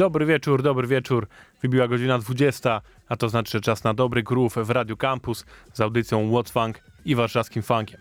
[0.00, 1.28] Dobry wieczór, dobry wieczór.
[1.62, 5.80] Wybiła godzina 20, a to znaczy że czas na dobry groove w Radio Campus z
[5.80, 8.00] audycją What Funk i warszawskim funkiem.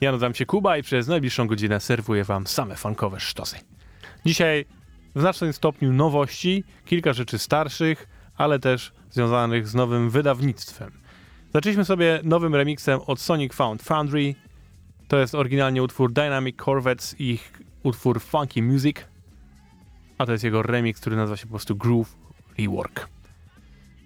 [0.00, 3.56] Ja nazywam się Kuba i przez najbliższą godzinę serwuję wam same funkowe sztosy.
[4.26, 4.64] Dzisiaj
[5.14, 10.92] w znacznym stopniu nowości, kilka rzeczy starszych, ale też związanych z nowym wydawnictwem.
[11.54, 14.34] Zaczęliśmy sobie nowym remixem od Sonic Found Foundry.
[15.08, 17.52] To jest oryginalnie utwór Dynamic Corvettes i ich
[17.82, 18.96] utwór Funky Music
[20.20, 22.16] a to jest jego remix, który nazywa się po prostu Groove
[22.58, 23.08] Rework.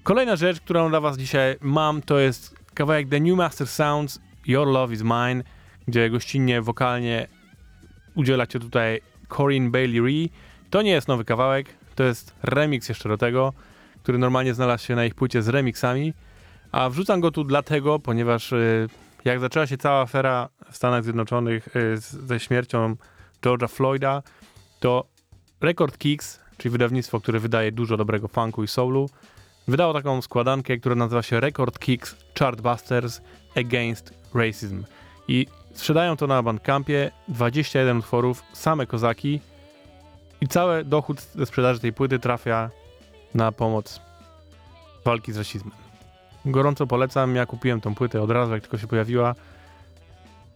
[0.02, 4.66] Kolejna rzecz, którą dla was dzisiaj mam, to jest kawałek The New Master Sounds Your
[4.66, 5.42] Love Is Mine,
[5.88, 7.26] gdzie gościnnie, wokalnie
[8.14, 10.30] udziela cię tutaj Corinne Bailey Ree.
[10.70, 13.52] To nie jest nowy kawałek, to jest remix jeszcze do tego,
[14.02, 16.14] który normalnie znalazł się na ich płycie z remixami,
[16.72, 18.88] a wrzucam go tu dlatego, ponieważ y,
[19.24, 22.96] jak zaczęła się cała afera w Stanach Zjednoczonych y, ze śmiercią
[23.42, 24.22] George'a Floyda,
[24.80, 25.13] to
[25.64, 29.10] Record Kicks, czyli wydawnictwo, które wydaje dużo dobrego funku i soulu,
[29.68, 33.20] wydało taką składankę, która nazywa się Record Kicks Chartbusters
[33.56, 34.84] Against Racism.
[35.28, 39.40] I sprzedają to na Bandcampie, 21 utworów, same kozaki
[40.40, 42.70] i cały dochód ze sprzedaży tej płyty trafia
[43.34, 44.00] na pomoc
[45.04, 45.74] walki z rasizmem.
[46.44, 49.34] Gorąco polecam, ja kupiłem tą płytę od razu, jak tylko się pojawiła.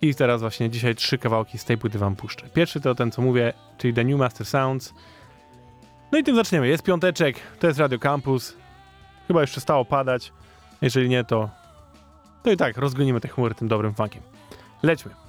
[0.03, 2.49] I teraz właśnie dzisiaj trzy kawałki z tej płyty wam puszczę.
[2.55, 4.95] Pierwszy to ten, co mówię, czyli The New Master Sounds.
[6.13, 6.69] No i tym zaczniemy.
[6.69, 8.57] Jest piąteczek, to jest Radio Campus.
[9.27, 10.33] Chyba już przestało padać.
[10.83, 11.51] Jeżeli nie, to...
[12.43, 14.23] To i tak, rozgonimy te chmury tym dobrym funkiem.
[14.83, 15.28] Lećmy.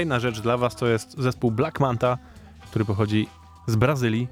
[0.00, 2.18] Kolejna rzecz dla was to jest zespół Black Manta,
[2.70, 3.28] który pochodzi
[3.66, 4.28] z Brazylii.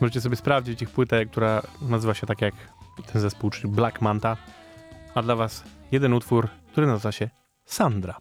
[0.00, 2.54] Możecie sobie sprawdzić ich płytę, która nazywa się tak jak
[3.12, 4.36] ten zespół, czyli Black Manta.
[5.14, 7.30] A dla was jeden utwór, który nazywa się
[7.64, 8.16] Sandra.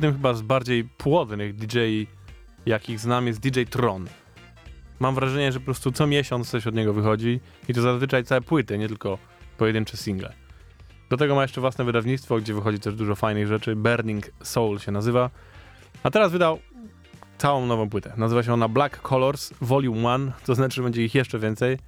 [0.00, 1.78] Jednym chyba z bardziej płodnych DJ,
[2.66, 4.06] jakich znam, jest DJ Tron.
[5.00, 8.40] Mam wrażenie, że po prostu co miesiąc coś od niego wychodzi i to zazwyczaj całe
[8.40, 9.18] płyty, nie tylko
[9.58, 10.32] pojedyncze single.
[11.10, 13.76] Do tego ma jeszcze własne wydawnictwo, gdzie wychodzi też dużo fajnych rzeczy.
[13.76, 15.30] Burning Soul się nazywa.
[16.02, 16.58] A teraz wydał
[17.38, 18.12] całą nową płytę.
[18.16, 21.78] Nazywa się ona Black Colors Volume 1, to znaczy, że będzie ich jeszcze więcej.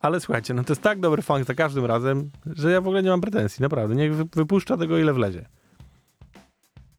[0.00, 3.02] Ale słuchajcie, no to jest tak dobry funk za każdym razem, że ja w ogóle
[3.02, 3.94] nie mam pretensji, naprawdę.
[3.94, 5.59] Niech wypuszcza tego ile wlezie.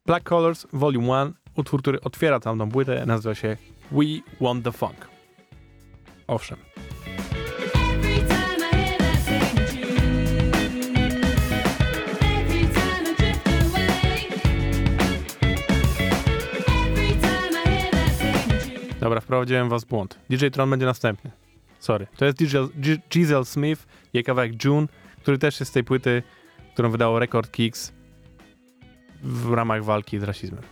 [0.05, 3.57] Black Colors Volume 1, utwór, który otwiera całą płytę, nazywa się
[3.91, 4.05] We
[4.41, 5.07] Want The Funk.
[6.27, 6.57] Owszem.
[18.99, 20.19] Dobra, wprowadziłem was w błąd.
[20.29, 21.31] DJ Tron będzie następny.
[21.79, 22.07] Sorry.
[22.17, 22.37] To jest
[23.09, 24.87] Giselle Smith, jej kawałek June,
[25.21, 26.23] który też jest z tej płyty,
[26.73, 27.93] którą wydało Record Kicks
[29.23, 30.63] w ramach walki z rasizmem.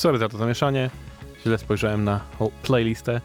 [0.00, 0.90] Sorry za to zamieszanie.
[1.42, 2.20] Źle spojrzałem na
[2.62, 3.20] playlistę.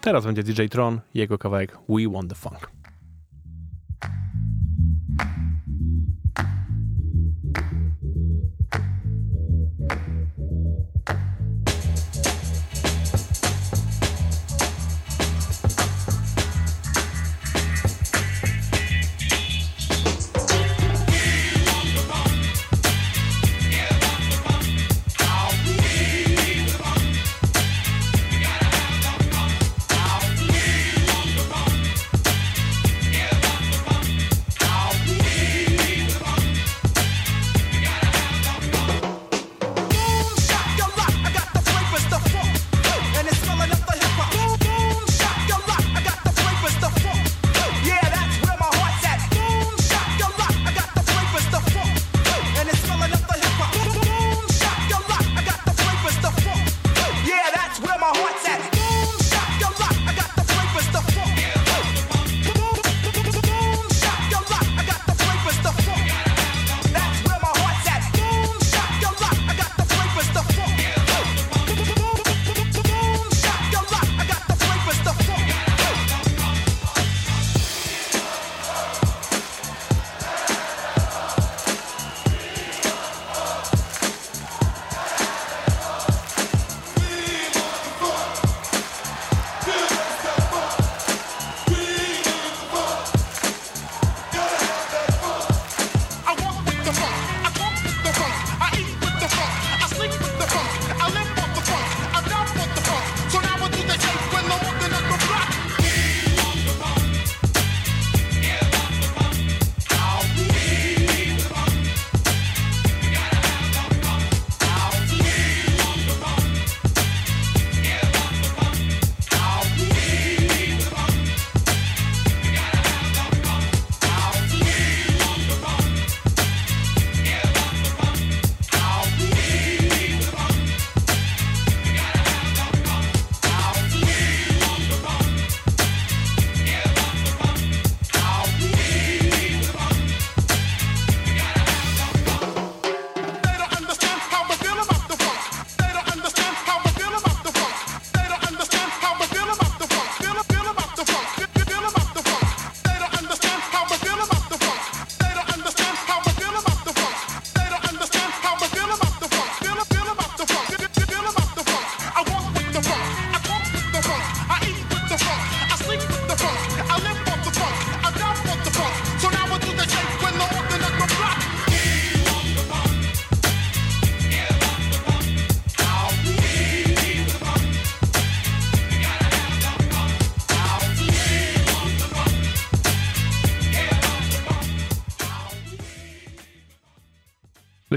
[0.00, 2.81] Teraz będzie DJ Tron jego kawałek We Want The Funk.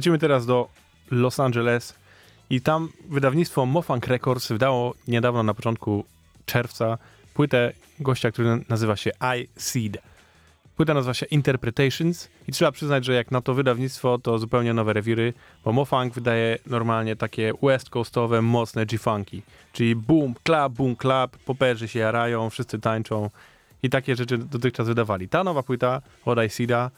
[0.05, 0.67] Lecimy teraz do
[1.11, 1.95] Los Angeles
[2.49, 6.05] i tam wydawnictwo Mofunk Records wydało niedawno na początku
[6.45, 6.97] czerwca
[7.33, 10.01] płytę gościa, który nazywa się I Seed.
[10.75, 14.93] Płyta nazywa się Interpretations i trzeba przyznać, że jak na to wydawnictwo, to zupełnie nowe
[14.93, 19.41] rewiry, bo Mofunk wydaje normalnie takie west coastowe, mocne G-funky,
[19.73, 23.29] czyli boom, clap, boom, clap, poperzy się jarają, wszyscy tańczą
[23.83, 25.29] i takie rzeczy dotychczas wydawali.
[25.29, 26.91] Ta nowa płyta od I Seeda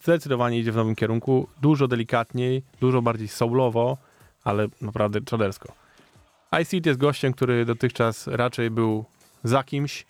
[0.00, 3.98] zdecydowanie idzie w nowym kierunku, dużo delikatniej, dużo bardziej soulowo,
[4.44, 5.72] ale naprawdę czadersko.
[6.62, 9.04] ICT jest gościem, który dotychczas raczej był
[9.44, 10.06] za kimś,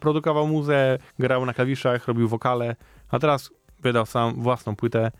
[0.00, 2.76] produkował muzę, grał na klawiszach, robił wokale,
[3.10, 5.12] a teraz wydał sam własną płytę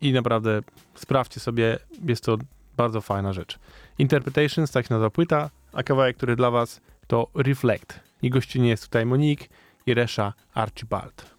[0.00, 0.60] i naprawdę
[0.94, 2.38] sprawdźcie sobie, jest to
[2.76, 3.58] bardzo fajna rzecz.
[3.98, 8.00] Interpretations, tak się nazywa płyta, a kawałek, który dla was to Reflect.
[8.22, 9.48] I gościnie jest tutaj Monique
[9.86, 11.31] i Resha Archibald.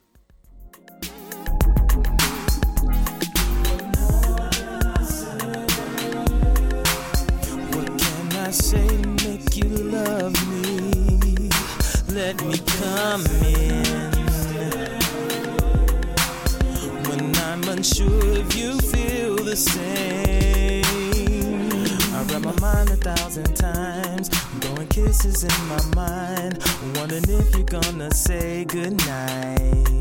[8.54, 8.88] Say
[9.26, 11.50] make you love me?
[12.10, 14.12] Let me come in.
[17.10, 20.84] When I'm unsure if you feel the same.
[22.13, 26.60] I wrap my mind a thousand times, blowing kisses in my mind,
[26.96, 29.94] wondering if you're gonna say goodnight.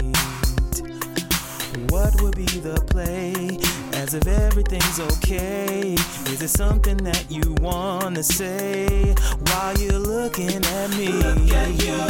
[1.93, 3.59] What would be the play?
[4.01, 5.93] As if everything's okay.
[6.33, 9.15] Is it something that you wanna say
[9.49, 11.09] while you're looking at me?
[11.09, 12.02] Look at you,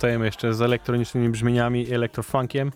[0.00, 2.72] Zostajemy jeszcze z elektronicznymi brzmieniami i elektrofunkiem.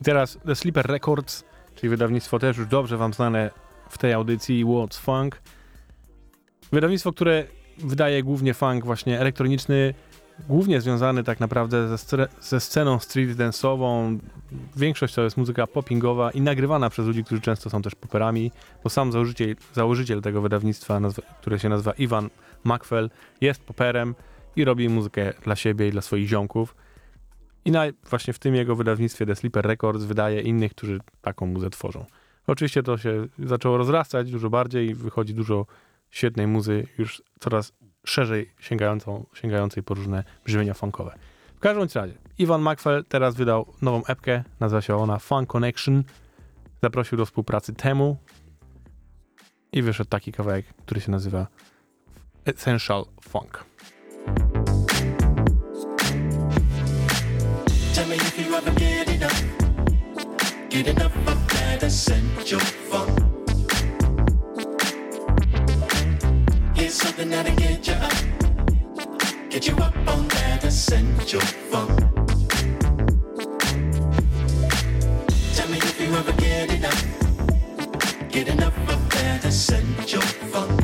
[0.00, 1.44] I teraz The Sleeper Records,
[1.74, 3.50] czyli wydawnictwo też już dobrze wam znane
[3.88, 5.42] w tej audycji What's Funk.
[6.72, 7.44] Wydawnictwo, które
[7.78, 9.94] wydaje głównie funk właśnie elektroniczny,
[10.48, 14.18] głównie związany tak naprawdę ze, ze sceną street dance'ową.
[14.76, 18.52] Większość to jest muzyka poppingowa i nagrywana przez ludzi, którzy często są też poperami,
[18.84, 22.30] bo sam założyciel, założyciel tego wydawnictwa, nazwa, które się nazywa Ivan
[22.64, 24.14] Macfell, jest poperem
[24.56, 26.76] i robi muzykę dla siebie i dla swoich ziomków.
[27.64, 31.70] I na, właśnie w tym jego wydawnictwie The Sleeper Records wydaje innych, którzy taką muzę
[31.70, 32.06] tworzą.
[32.46, 35.66] Oczywiście to się zaczęło rozrastać dużo bardziej i wychodzi dużo
[36.10, 37.72] świetnej muzy, już coraz
[38.06, 41.14] szerzej sięgającą, sięgającej po różne brzmienia funkowe.
[41.56, 46.04] W każdym razie, Ivan Macfell teraz wydał nową epkę, nazywa się ona Funk Connection.
[46.82, 48.16] Zaprosił do współpracy Temu
[49.72, 51.46] i wyszedł taki kawałek, który się nazywa
[52.44, 53.71] Essential Funk.
[60.72, 63.18] Get enough of that essential funk.
[66.74, 71.98] Here's something that'll get you up, get you up on that essential funk.
[75.56, 80.81] Tell me if you ever get enough, get enough of that essential funk.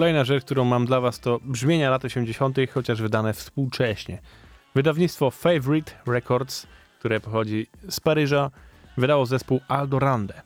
[0.00, 4.18] Kolejna rzecz, którą mam dla was to brzmienia lat 80., chociaż wydane współcześnie.
[4.74, 6.66] Wydawnictwo Favorite Records,
[6.98, 8.50] które pochodzi z Paryża,
[8.96, 10.42] wydało zespół Aldorande.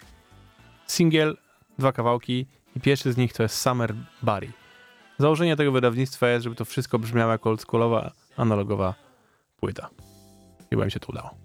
[0.87, 1.37] Singiel,
[1.79, 4.53] dwa kawałki i pierwszy z nich to jest Summer Barry.
[5.19, 8.95] Założenie tego wydawnictwa jest, żeby to wszystko brzmiało jako oldschoolowa, analogowa
[9.61, 9.91] płyta.
[10.71, 11.44] Chyba mi się to udało.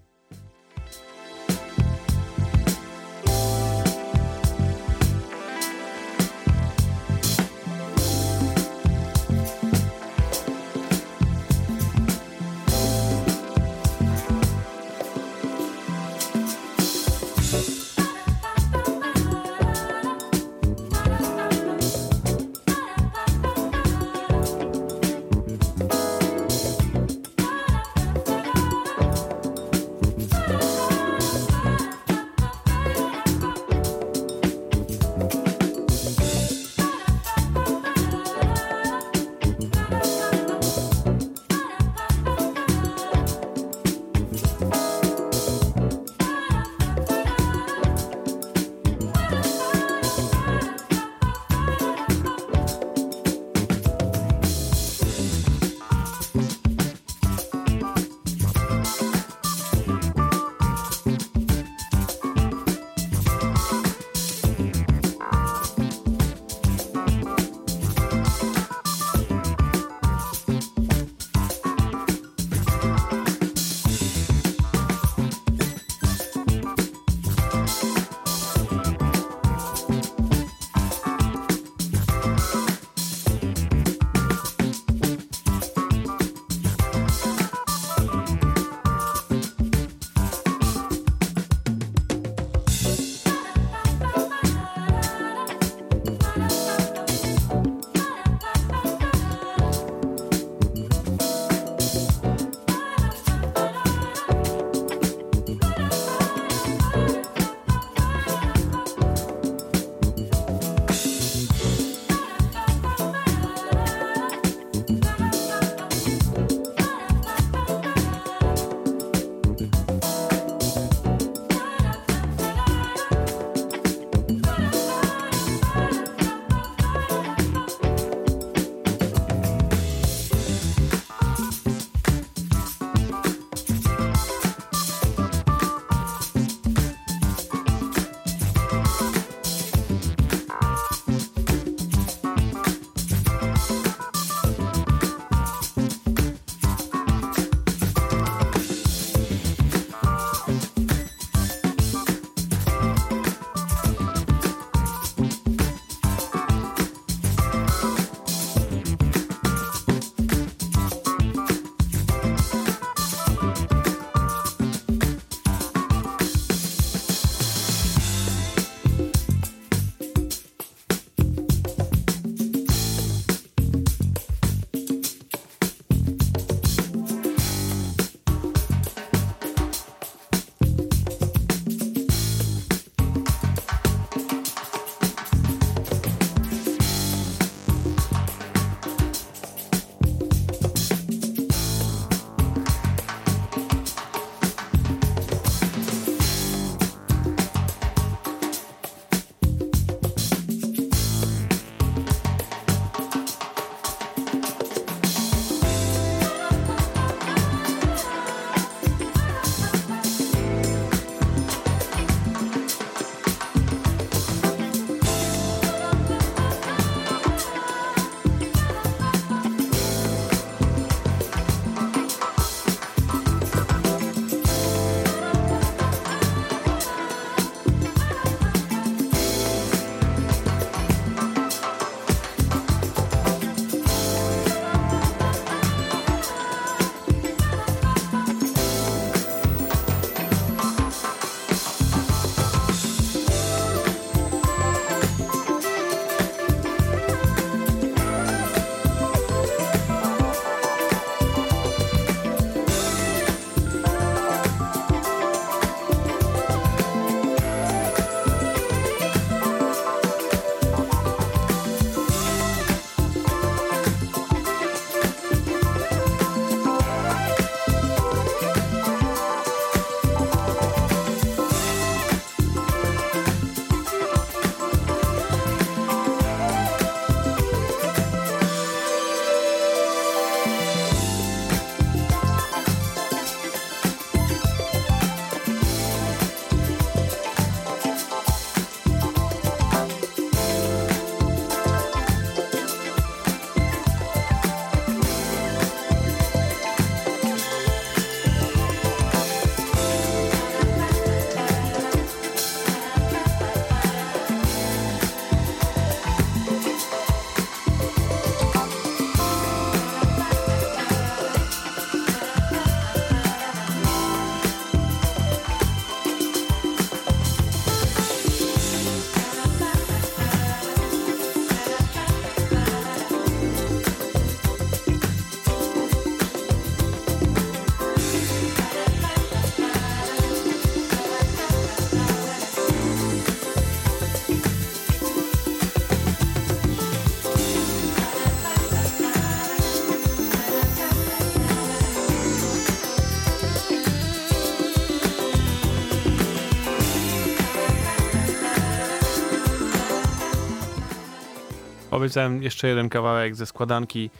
[352.00, 354.10] Obiecałem jeszcze jeden kawałek ze składanki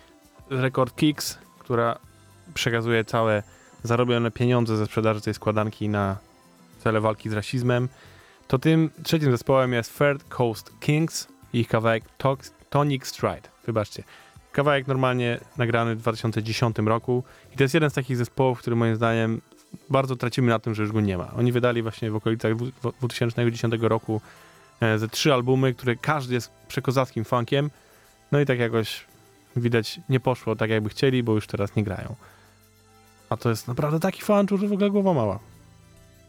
[0.51, 1.99] Record Kicks, która
[2.55, 3.43] przekazuje całe
[3.83, 6.17] zarobione pieniądze ze sprzedaży tej składanki na
[6.79, 7.89] cele walki z rasizmem.
[8.49, 12.05] To tym trzecim zespołem jest Third Coast Kings i ich kawałek
[12.71, 13.49] Tonic Stride.
[13.67, 14.05] Wybaczcie.
[14.53, 18.97] Kawałek normalnie nagrany w 2010 roku i to jest jeden z takich zespołów, który moim
[18.97, 19.41] zdaniem
[19.91, 21.33] bardzo tracimy na tym, że już go nie ma.
[21.37, 24.21] Oni wydali właśnie w okolicach dwu- 2010 roku
[24.97, 27.71] ze trzy albumy, które każdy jest przekozackim funkiem.
[28.33, 29.07] No i tak jakoś
[29.57, 32.15] widać nie poszło tak jakby chcieli, bo już teraz nie grają.
[33.31, 35.39] A to jest naprawdę taki fanczur, że w ogóle głowa mała.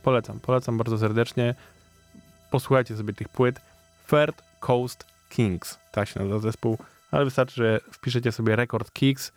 [0.03, 1.55] Polecam, polecam bardzo serdecznie.
[2.51, 3.61] Posłuchajcie sobie tych płyt.
[4.09, 6.77] Third Coast Kings, tak się nazywa zespół,
[7.11, 9.31] ale wystarczy, że wpiszecie sobie Record Kicks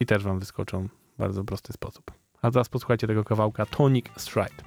[0.00, 2.10] i też wam wyskoczą w bardzo prosty sposób.
[2.42, 4.62] A teraz posłuchajcie tego kawałka Tonic Stride.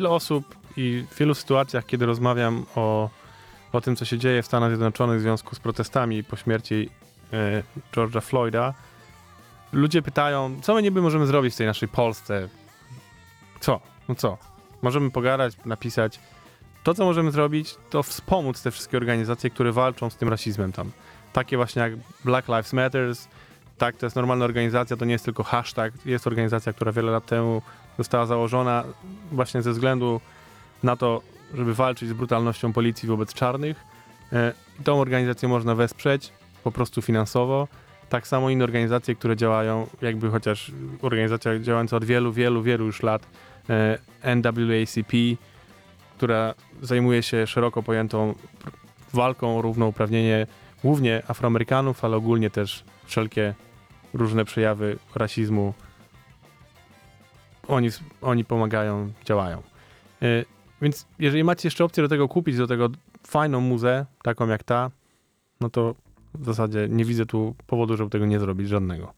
[0.00, 3.10] Wiele osób i w wielu sytuacjach, kiedy rozmawiam o,
[3.72, 6.90] o tym, co się dzieje w Stanach Zjednoczonych w związku z protestami po śmierci
[7.32, 8.74] e, George'a Floyda,
[9.72, 12.48] ludzie pytają, co my niby możemy zrobić w tej naszej Polsce?
[13.60, 13.80] Co?
[14.08, 14.38] No co?
[14.82, 16.20] możemy pogadać, napisać.
[16.84, 20.90] To, co możemy zrobić, to wspomóc te wszystkie organizacje, które walczą z tym rasizmem tam.
[21.32, 21.92] Takie właśnie jak
[22.24, 23.28] Black Lives Matters,
[23.78, 25.94] tak, to jest normalna organizacja, to nie jest tylko hashtag.
[26.06, 27.62] Jest organizacja, która wiele lat temu
[28.00, 28.84] została założona
[29.32, 30.20] właśnie ze względu
[30.82, 31.22] na to,
[31.54, 33.76] żeby walczyć z brutalnością policji wobec czarnych.
[34.32, 34.52] E,
[34.84, 36.32] Tą organizację można wesprzeć
[36.64, 37.68] po prostu finansowo.
[38.08, 40.72] Tak samo inne organizacje, które działają, jakby chociaż
[41.02, 43.26] organizacja działająca od wielu, wielu, wielu już lat,
[43.70, 43.98] e,
[44.36, 45.12] NAACP,
[46.16, 48.34] która zajmuje się szeroko pojętą
[49.12, 50.46] walką o równouprawnienie
[50.84, 53.54] głównie Afroamerykanów, ale ogólnie też wszelkie
[54.14, 55.74] różne przejawy rasizmu.
[57.70, 57.88] Oni,
[58.22, 59.62] oni pomagają, działają.
[60.22, 60.26] E,
[60.82, 62.88] Więc jeżeli macie jeszcze opcję do tego kupić, do tego
[63.26, 64.90] fajną muzę, taką jak ta,
[65.60, 65.94] no to
[66.34, 69.12] w zasadzie nie widzę tu powodu, żeby tego nie zrobić, żadnego.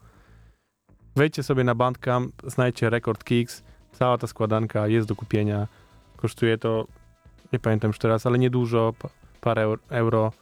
[1.17, 5.69] Wejdźcie sobie na Bandcamp, znajdźcie Record Kicks, cała ta składanka jest do kupienia.
[6.17, 6.87] Kosztuje to,
[7.53, 9.09] nie pamiętam już teraz, ale niedużo, pa-
[9.41, 10.33] parę eur- euro,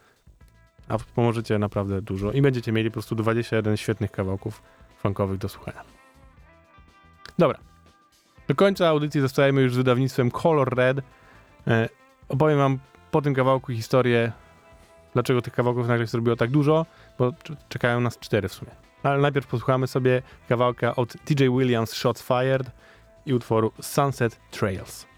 [0.89, 4.63] a pomożecie naprawdę dużo i będziecie mieli po prostu 21 świetnych kawałków
[4.99, 5.83] funkowych do słuchania.
[7.39, 7.59] Dobra.
[8.51, 10.99] Do końca audycji zostajemy już z wydawnictwem Color Red.
[11.67, 11.89] E,
[12.29, 12.79] opowiem wam
[13.11, 14.33] po tym kawałku historię,
[15.13, 16.87] dlaczego tych kawałków nagle się zrobiło tak dużo,
[17.19, 17.33] bo
[17.69, 18.71] czekają nas cztery w sumie.
[19.03, 22.71] Ale najpierw posłuchamy sobie kawałka od DJ Williams Shots Fired
[23.27, 25.10] i utworu Sunset Trails.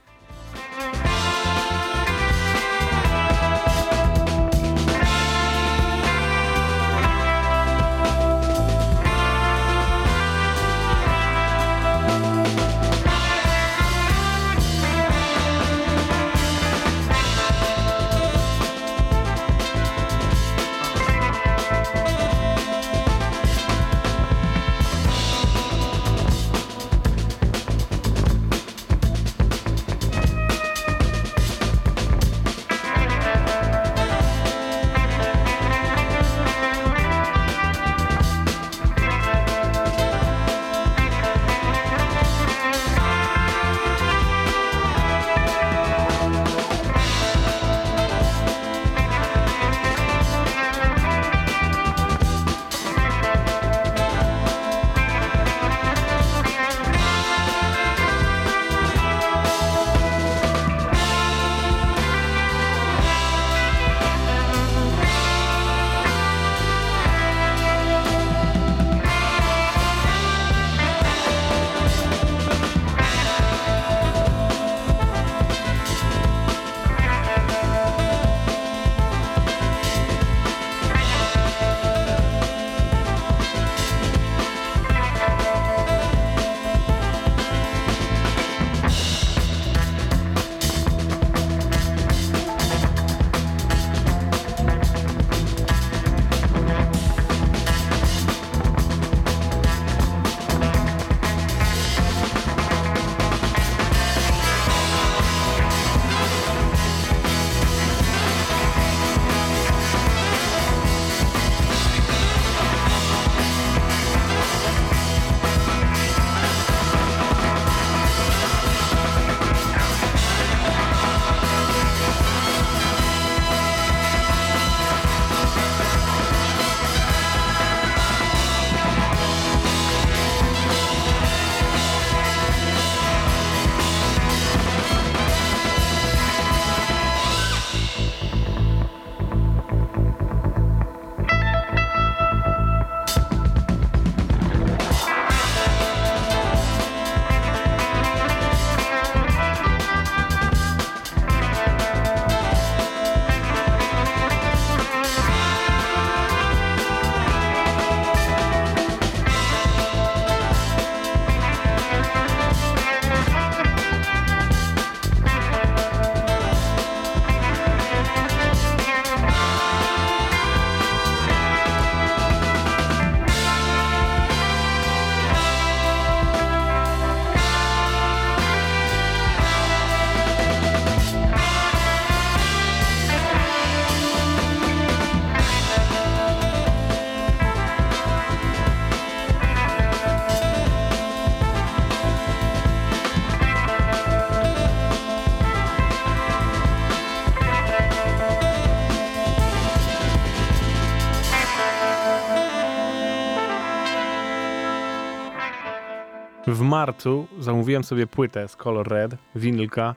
[206.82, 209.94] Marcu zamówiłem sobie płytę z Color Red, winylka,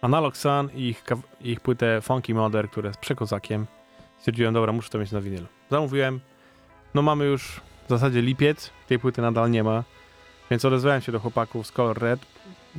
[0.00, 1.04] Analog Sun i ich,
[1.40, 3.66] ich płytę Funky Mother, które jest przekozakiem.
[4.18, 5.46] Stwierdziłem, dobra, muszę to mieć na winylu.
[5.70, 6.20] Zamówiłem.
[6.94, 9.84] No mamy już w zasadzie lipiec, tej płyty nadal nie ma,
[10.50, 12.20] więc odezwałem się do chłopaków z Color Red,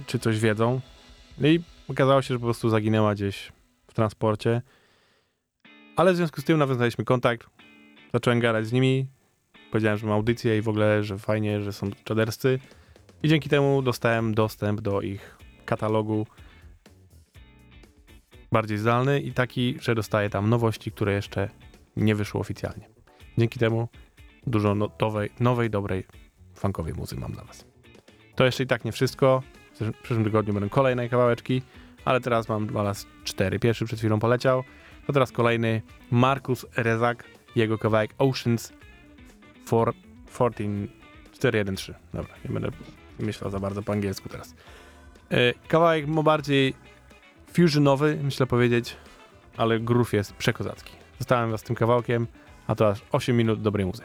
[0.07, 0.81] czy coś wiedzą.
[1.37, 3.51] No i okazało się, że po prostu zaginęła gdzieś
[3.87, 4.61] w transporcie.
[5.95, 7.47] Ale w związku z tym nawiązaliśmy kontakt,
[8.13, 9.07] zacząłem gadać z nimi,
[9.71, 12.59] powiedziałem, że mam audycję i w ogóle, że fajnie, że są czaderscy.
[13.24, 16.28] I dzięki temu dostałem dostęp do ich katalogu
[18.51, 21.49] bardziej zdalny i taki, że dostaję tam nowości, które jeszcze
[21.95, 22.89] nie wyszły oficjalnie.
[23.38, 23.88] Dzięki temu
[24.47, 26.03] dużo no- nowej, nowej, dobrej
[26.55, 27.65] funkowej muzy mam dla was.
[28.36, 29.43] To jeszcze i tak nie wszystko.
[29.74, 31.61] W przysz- przyszłym tygodniu będą kolejne kawałeczki,
[32.05, 33.59] ale teraz mam dla was cztery.
[33.59, 34.63] Pierwszy przed chwilą poleciał,
[35.07, 37.24] to teraz kolejny Markus Rezak,
[37.55, 38.74] jego kawałek Oceans
[39.65, 39.93] for
[40.34, 40.88] 14
[41.32, 41.93] 413.
[42.13, 42.71] Dobra, nie będę
[43.20, 44.55] myślał za bardzo po angielsku teraz.
[45.32, 46.74] E, Kawałek ma bardziej
[47.53, 48.97] fusionowy, myślę powiedzieć,
[49.57, 50.93] ale groove jest przekozacki.
[51.20, 52.28] Zostałem was z tym kawałkiem,
[52.68, 54.03] a to aż 8 minut dobrej muzy.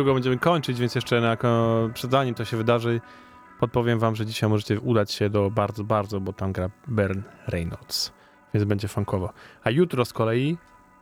[0.00, 1.36] Niedługo będziemy kończyć, więc jeszcze na,
[1.94, 3.00] przed zanim to się wydarzy,
[3.58, 8.12] podpowiem wam, że dzisiaj możecie udać się do bardzo, bardzo, bo tam gra Bern Reynolds,
[8.54, 9.32] więc będzie funkowo.
[9.64, 10.58] A jutro z kolei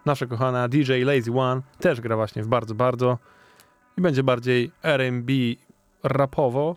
[0.07, 3.19] nasza kochana DJ Lazy One też gra właśnie w bardzo, bardzo
[3.99, 5.33] i będzie bardziej R&B
[6.03, 6.77] rapowo,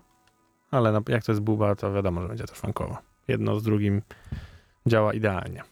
[0.72, 2.98] ale jak to jest buba, to wiadomo, że będzie też funkowo.
[3.28, 4.02] Jedno z drugim
[4.88, 5.64] działa idealnie.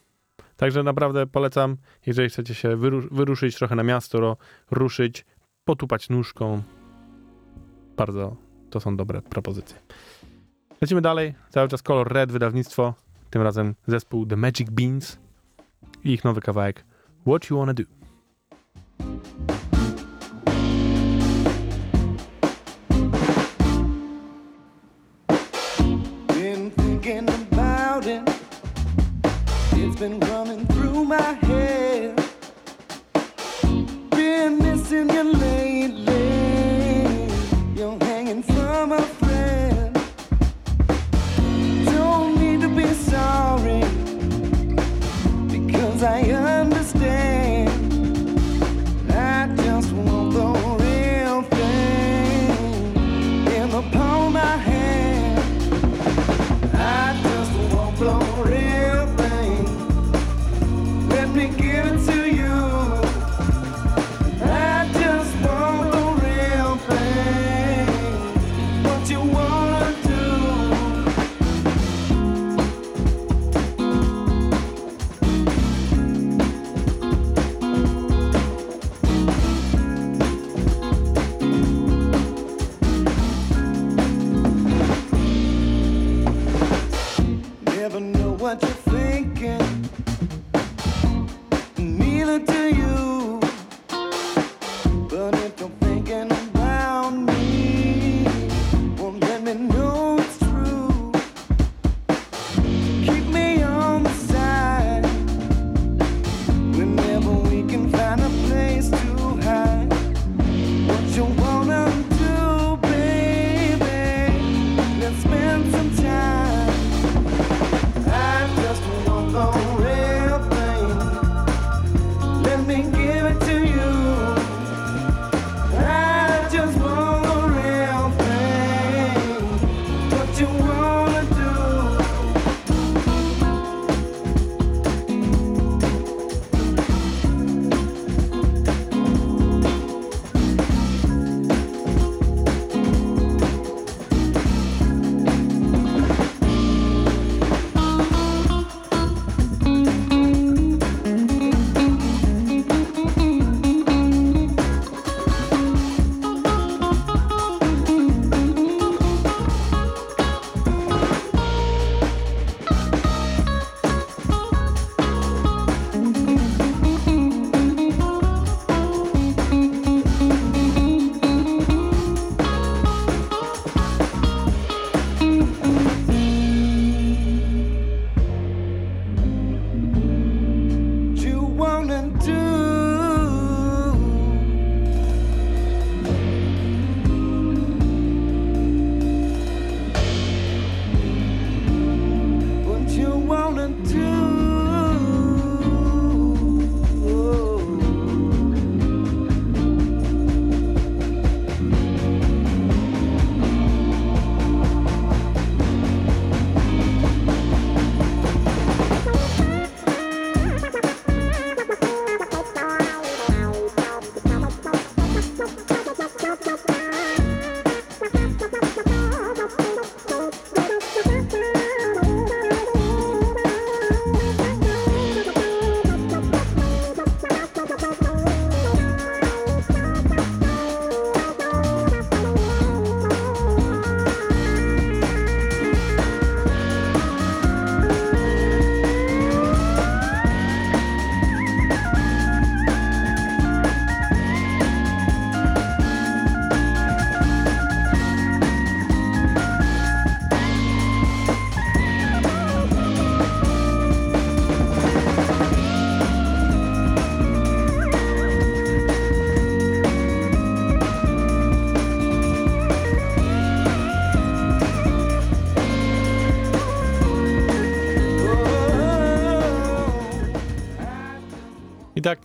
[0.57, 4.37] Także naprawdę polecam, jeżeli chcecie się wyru- wyruszyć trochę na miasto,
[4.71, 5.25] ruszyć,
[5.69, 6.61] potupać nóżką.
[7.97, 8.35] Bardzo
[8.69, 9.77] to są dobre propozycje.
[10.81, 11.33] Lecimy dalej.
[11.49, 12.93] Cały czas kolor red, wydawnictwo.
[13.29, 15.17] Tym razem zespół The Magic Beans
[16.03, 16.85] i ich nowy kawałek
[17.27, 17.98] What You Wanna Do.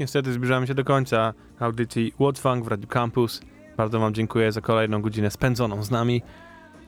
[0.05, 3.41] Niestety zbliżamy się do końca audycji Funk w Radio Campus.
[3.77, 6.23] Bardzo wam dziękuję za kolejną godzinę spędzoną z nami.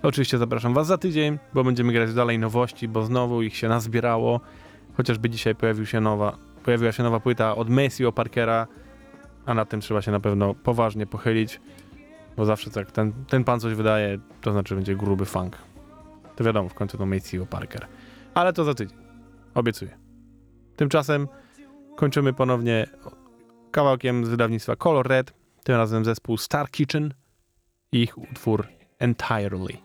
[0.02, 4.40] Oczywiście zapraszam was za tydzień, bo będziemy grać dalej nowości, bo znowu ich się nazbierało.
[4.96, 8.66] Chociażby dzisiaj pojawił się nowa, pojawiła się nowa płyta od Maceo Parkera,
[9.46, 11.60] a nad tym trzeba się na pewno poważnie pochylić,
[12.36, 15.58] bo zawsze tak, ten, ten pan coś wydaje, to znaczy będzie gruby funk.
[16.36, 17.86] To wiadomo, w końcu to Maceo Parker.
[18.34, 18.98] Ale to za tydzień.
[19.54, 19.90] Obiecuję.
[20.76, 21.28] Tymczasem
[21.96, 22.86] kończymy ponownie
[23.70, 25.32] kawałkiem z wydawnictwa Color Red,
[25.64, 27.14] tym razem zespół Star Kitchen
[27.92, 28.66] i ich utwór
[28.98, 29.76] Entirely.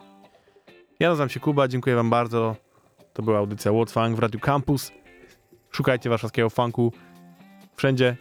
[0.99, 2.55] Ja nazywam się Kuba, dziękuję wam bardzo.
[3.13, 4.91] To była audycja What Funk w Radiu Campus.
[5.71, 6.93] Szukajcie warszawskiego funku
[7.75, 8.17] wszędzie,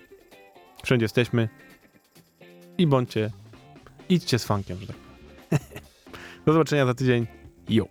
[0.82, 1.48] wszędzie jesteśmy
[2.78, 3.30] i bądźcie,
[4.08, 4.96] idźcie z funkiem, że tak.
[6.46, 7.26] Do zobaczenia za tydzień.
[7.68, 7.84] Jo.